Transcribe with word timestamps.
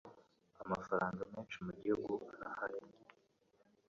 amafaranga 0.63 1.21
menshi 1.31 1.57
mu 1.65 1.71
gihugu 1.81 2.13
arahari 2.35 2.79